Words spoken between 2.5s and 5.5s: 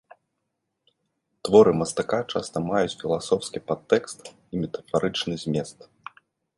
маюць філасофскі падтэкст і метафарычны